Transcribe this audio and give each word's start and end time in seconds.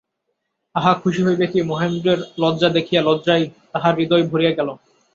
আশা 0.75 0.91
খুশি 1.01 1.21
হইবে 1.27 1.45
কি, 1.47 1.59
মহেন্দ্রের 1.71 2.19
লজ্জা 2.41 2.69
দেখিয়া 2.77 3.01
লজ্জায় 3.03 3.45
তাহার 3.73 3.93
হৃদয় 3.99 4.25
ভরিয়া 4.31 4.53
গেল। 4.57 4.69